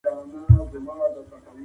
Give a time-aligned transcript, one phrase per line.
[0.03, 1.57] د اقليتونو حقوقو ته درناوی وکړئ.